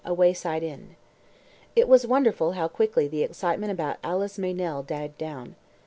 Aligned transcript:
A 0.03 0.15
WAYSIDE 0.15 0.63
INN. 0.63 0.95
It 1.75 1.87
was 1.87 2.07
wonderful 2.07 2.53
how 2.53 2.67
quickly 2.67 3.07
the 3.07 3.21
excitement 3.21 3.71
about 3.71 3.97
Alice 4.03 4.39
Meynell 4.39 4.81
died 4.81 5.15
down. 5.19 5.53